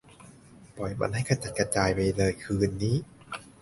[0.75, 2.97] ปล่อยมันให้กระจัดกระจายไปเลยคืนนี้